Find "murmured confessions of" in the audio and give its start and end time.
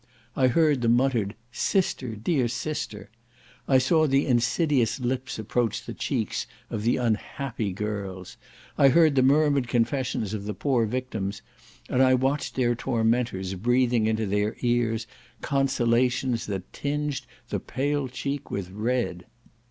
9.21-10.45